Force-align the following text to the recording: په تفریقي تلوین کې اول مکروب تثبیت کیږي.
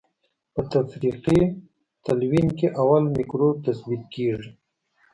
په 0.53 0.61
تفریقي 0.73 1.41
تلوین 2.05 2.47
کې 2.57 2.67
اول 2.81 3.03
مکروب 3.15 3.55
تثبیت 3.65 4.03
کیږي. 4.13 4.49